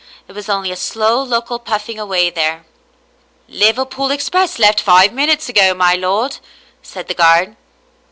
It 0.27 0.31
was 0.31 0.49
only 0.49 0.71
a 0.71 0.75
slow 0.75 1.21
local 1.21 1.59
puffing 1.59 1.99
away 1.99 2.31
there. 2.31 2.65
"Liverpool 3.47 4.09
express 4.09 4.57
left 4.57 4.81
five 4.81 5.13
minutes 5.13 5.47
ago, 5.47 5.75
my 5.75 5.93
lord," 5.93 6.37
said 6.81 7.07
the 7.07 7.13
guard. 7.13 7.55